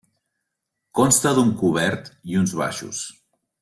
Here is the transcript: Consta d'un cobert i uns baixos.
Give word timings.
Consta 1.01 1.35
d'un 1.41 1.53
cobert 1.61 2.13
i 2.33 2.43
uns 2.43 2.59
baixos. 2.65 3.07